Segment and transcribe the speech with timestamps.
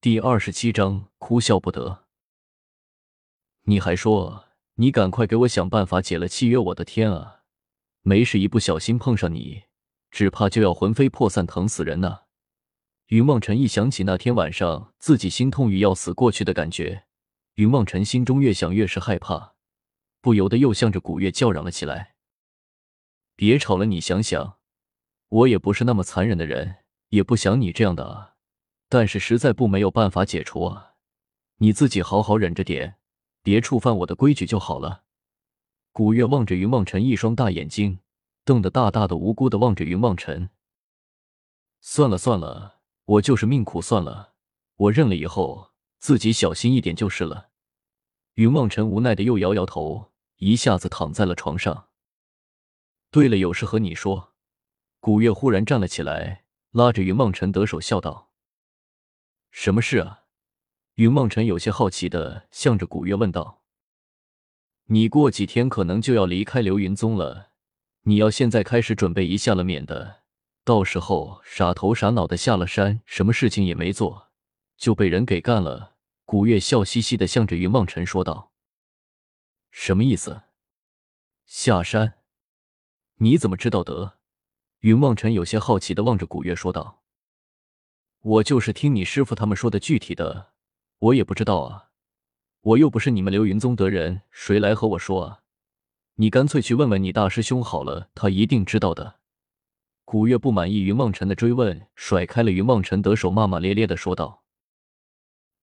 [0.00, 2.04] 第二十七章哭笑不得。
[3.62, 6.56] 你还说你赶快给我想办法解了契约？
[6.56, 7.40] 我的天啊！
[8.02, 9.64] 没事，一不小心碰上你，
[10.12, 12.20] 只怕就要魂飞魄散、疼死人呐！
[13.08, 17.06] 云望尘一想起那天晚上自己心痛欲要死过去的感觉，
[17.54, 19.54] 云望尘心中越想越是害怕，
[20.20, 22.14] 不由得又向着古月叫嚷了起来
[23.34, 24.58] ：“别吵了，你想想，
[25.28, 26.76] 我也不是那么残忍的人，
[27.08, 28.36] 也不想你这样的啊。”
[28.88, 30.94] 但是实在不没有办法解除啊！
[31.58, 32.96] 你自己好好忍着点，
[33.42, 35.04] 别触犯我的规矩就好了。
[35.92, 38.00] 古月望着云望尘，一双大眼睛
[38.44, 40.50] 瞪得大大的，无辜的望着云望尘。
[41.80, 44.34] 算了算了，我就是命苦，算了，
[44.76, 47.50] 我认了，以后自己小心一点就是了。
[48.34, 51.88] 云望尘无奈的又摇摇头，一下子躺在了床上。
[53.10, 54.34] 对了，有事和你说。
[55.00, 58.27] 古月忽然站了起来，拉着云望尘得手，笑道。
[59.60, 60.22] 什么事啊？
[60.94, 63.64] 云梦辰有些好奇的向着古月问道
[64.86, 67.50] ：“你过几天可能就要离开流云宗了，
[68.02, 70.22] 你要现在开始准备一下了，免得
[70.62, 74.28] 到时候傻头傻脑的下了山，什么事情也没做，
[74.76, 78.52] 就被人给干了。”古月笑嘻嘻的向着云梦辰说道
[79.72, 80.42] ：“什么意思？
[81.44, 82.18] 下山？
[83.16, 84.18] 你怎么知道的？”
[84.82, 87.02] 云梦辰有些好奇的望着古月说道。
[88.20, 90.48] 我就是听你师傅他们说的，具体的
[90.98, 91.90] 我也不知道啊。
[92.62, 95.40] 我又不是你们流云宗的人，谁来和我说啊？
[96.16, 99.20] 你干脆去问问你大师兄好了，他一定知道的。
[100.04, 104.42] 古月不满意云望尘的追问，甩开了云望尘得手，骂骂咧咧的说道：“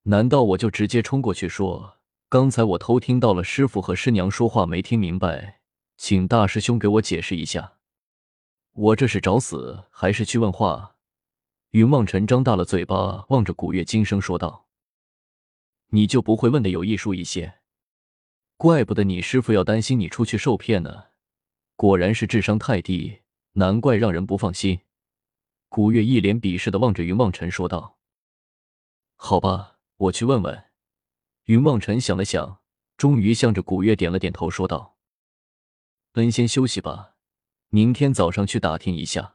[0.04, 1.98] 难道我就直接冲过去说，
[2.30, 5.60] 刚才我偷听到了师傅和师娘说话，没听明白，
[5.98, 7.74] 请大师兄给我解释一下？
[8.72, 10.95] 我这是找死还是去问话？”
[11.76, 14.70] 云望尘张大了嘴巴，望着古月，轻声说道
[15.92, 17.60] ：“你就不会问的有艺术一些？
[18.56, 21.08] 怪不得你师傅要担心你出去受骗呢。
[21.76, 23.20] 果然是智商太低，
[23.56, 24.80] 难怪让人不放心。”
[25.68, 27.98] 古月一脸鄙视的望着云望尘说道
[29.18, 30.68] ：“好吧，我去问问。”
[31.48, 32.62] 云望尘想了想，
[32.96, 34.96] 终于向着古月点了点头，说道
[36.16, 37.16] ：“恩，先休息吧，
[37.68, 39.35] 明天早上去打听一下。”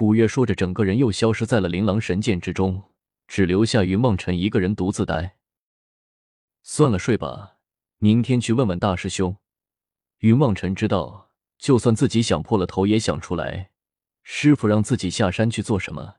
[0.00, 2.84] 古月说着，整个人又消失在了琳琅神剑之中，
[3.28, 5.36] 只留下云梦辰一个人独自呆。
[6.62, 7.58] 算了，睡吧，
[7.98, 9.36] 明天去问问大师兄。
[10.20, 11.28] 云梦辰知道，
[11.58, 13.72] 就算自己想破了头也想出来，
[14.22, 16.14] 师傅让自己下山去做什么，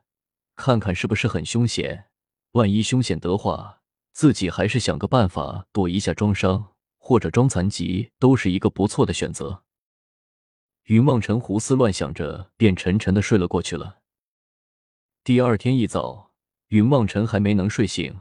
[0.56, 2.06] 看看是不是很凶险。
[2.52, 3.80] 万一凶险的话，
[4.12, 9.64] 自己还是想个办法躲一下，装伤或者装残疾，都是一个不错的选择。
[10.86, 14.00] 云望尘胡思乱想着，便沉沉的睡了过去了。
[15.24, 16.32] 第二天一早，
[16.70, 18.20] 云望尘还没能睡醒，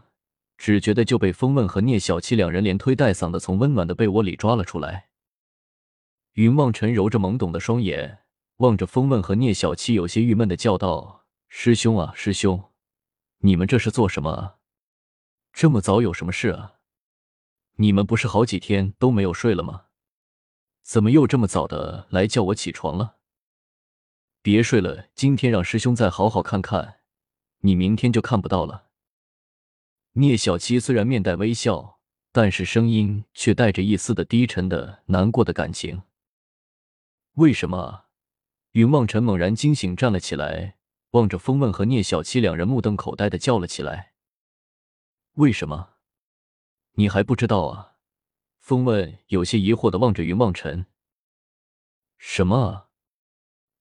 [0.59, 5.09] 只觉得就被风问和聂小七两人连推带搡的从温暖的被窝里抓了出来。
[6.35, 8.21] 云望尘揉着懵懂的双眼，
[8.59, 12.71] 望着风问和聂小七，有些郁闷的叫道：“师兄啊，师兄，
[13.39, 14.57] 你们这是做什么啊？
[15.53, 16.75] 这么早有什么事啊？
[17.77, 19.87] 你们不是好几天都没有睡了吗？”
[20.91, 23.19] 怎么又这么早的来叫我起床了？
[24.43, 27.03] 别睡了，今天让师兄再好好看看，
[27.61, 28.89] 你明天就看不到了。
[30.15, 32.01] 聂小七虽然面带微笑，
[32.33, 36.03] 但是声音却带着一丝的低沉的难过的感情。
[37.35, 38.07] 为什么？
[38.73, 40.75] 云望尘猛然惊醒，站了起来，
[41.11, 44.15] 望着风问和聂小七两人，目瞪口呆的叫了起来
[45.39, 45.91] ：“为什么？
[46.95, 47.87] 你还不知道啊？”
[48.71, 50.87] 风问有些疑惑的望着云望尘
[52.19, 52.87] ：“什么啊？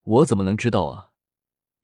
[0.02, 1.12] 我怎么能知道啊？”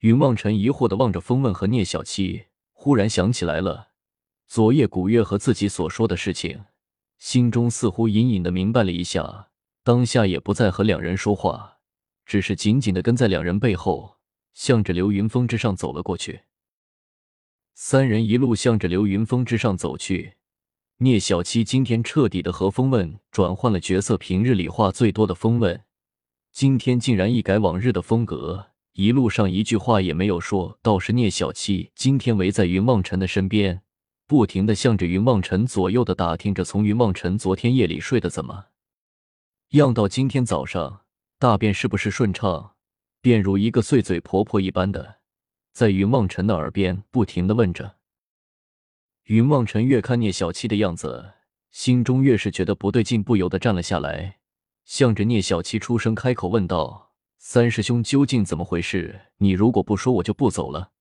[0.02, 3.90] 云望尘疑惑的望着风问和聂小七，忽然想起来了
[4.48, 6.64] 昨夜古月和自己所说的事情，
[7.16, 9.50] 心中似乎隐隐的明白了一下，
[9.84, 11.78] 当下也不再和两人说话，
[12.24, 14.16] 只是紧紧的跟在两人背后，
[14.52, 16.40] 向着流云峰之上走了过去。
[17.72, 20.38] 三人一路向着流云峰之上走去。
[20.98, 25.82] 聂小七今天彻底的和风问转换了角色，平日里话最多的风问，
[26.52, 30.78] 今天竟然一改往日的风格，一路上一句话也没有说。
[30.80, 33.82] 倒是聂小七今天围在云望尘的身边，
[34.26, 38.68] 不停的向着云望尘左右的打听着，从云望尘昨天夜里睡得怎么
[39.72, 41.02] 样，到今天早上
[41.38, 42.72] 大便是不是顺畅，
[43.20, 45.16] 便如一个碎嘴婆婆一般的，
[45.74, 47.95] 在云望尘的耳边不停的问着。
[49.26, 51.32] 云望尘越看聂小七的样子，
[51.72, 54.38] 心中越是觉得不对劲，不由得站了下来，
[54.84, 59.22] 向着聂小七出声开口问道：“三师兄究竟怎么回事？
[59.38, 60.92] 你如果不说，我就不走了。”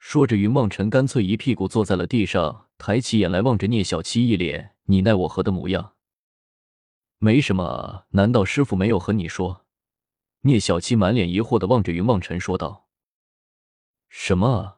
[0.00, 5.92] 说着，云望尘干脆一屁股坐在了地上，抬起眼来望着聂小七，一脸你奈我何的模样。
[7.18, 9.66] 没什么，难道师傅没有和你说？
[10.40, 12.88] 聂小七满脸疑惑的望着云望尘说道
[14.08, 14.75] ：“什么？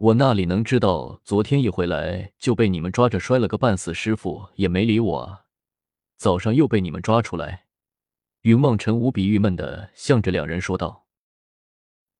[0.00, 1.20] 我那里能知道？
[1.24, 5.44] 昨天一回来就被你们抓着摔了个半死，师傅也没理我。
[6.16, 7.66] 早上又被你们抓出来。”
[8.40, 11.06] 云望尘无比郁闷的向着两人说道：“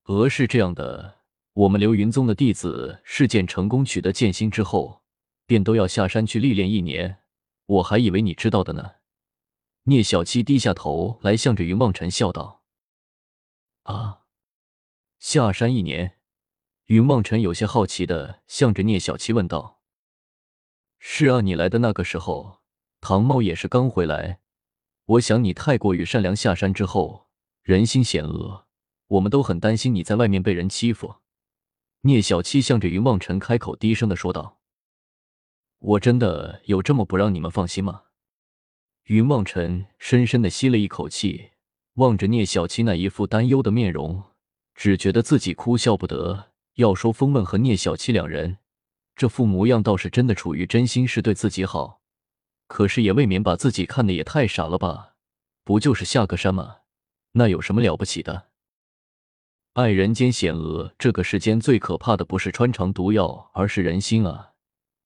[0.05, 1.21] 呃，是这样的，
[1.53, 5.01] 我们流云宗的弟子试剑成功取得剑心之后，
[5.47, 7.23] 便都要下山去历练一年。
[7.65, 8.91] 我还以为你知道的呢。”
[9.85, 12.61] 聂小七低下头来，向着云望尘笑道
[13.85, 14.21] ：“啊，
[15.17, 16.19] 下山一年。”
[16.91, 19.79] 云梦尘有些好奇的向着聂小七问道
[20.99, 22.59] ：“是啊，你来的那个时候，
[22.99, 24.41] 唐茂也是刚回来。
[25.05, 27.29] 我想你太过于善良，下山之后
[27.61, 28.65] 人心险恶，
[29.07, 31.15] 我们都很担心你在外面被人欺负。”
[32.03, 34.59] 聂小七向着云梦尘开口，低声的说道
[35.79, 38.01] ：“我真的有这么不让你们放心吗？”
[39.07, 41.51] 云梦尘深深的吸了一口气，
[41.93, 44.21] 望着聂小七那一副担忧的面容，
[44.75, 46.50] 只觉得自己哭笑不得。
[46.75, 48.57] 要说风问和聂小七两人
[49.15, 52.01] 这副模样，倒是真的处于真心是对自己好，
[52.67, 55.15] 可是也未免把自己看的也太傻了吧？
[55.63, 56.77] 不就是下个山吗？
[57.33, 58.47] 那有什么了不起的？
[59.73, 64.53] 爱人间险恶，这个世间最可怕的不是穿肠毒药，而是人心啊！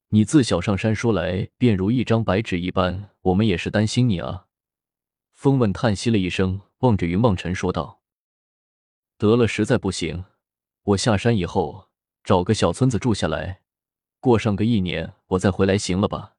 [0.09, 4.45] 你自小上山，说来便如一张白纸一般，我们也是担心你啊。
[5.33, 8.01] 风问叹息了一声，望着云梦尘说道
[9.19, 10.25] ：“得了，实在不行，
[10.85, 11.89] 我下山以后
[12.23, 13.61] 找个小村子住下来，
[14.19, 16.35] 过上个一年，我再回来，行了吧？”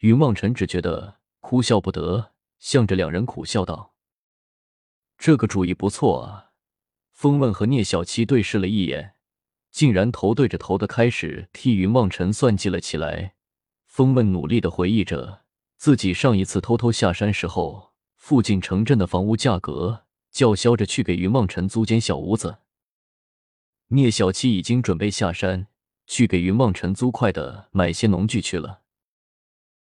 [0.00, 3.94] 云望尘只觉得哭笑不得，向着两人苦笑道
[5.16, 6.50] ：“这个主意不错啊。”
[7.12, 9.14] 风问和聂小七对视了一眼。
[9.70, 13.34] 竟然头对着头的开始替云望尘算计了起来。
[13.86, 15.42] 风问努力的回忆着
[15.76, 22.58] 自己上一次偷偷下山时候，附近城镇的房屋价格，叫嚣着去给云望尘租间小屋子。
[23.92, 25.66] 聂小七已经准备下山
[26.06, 28.79] 去给云梦尘租快的买些农具去了。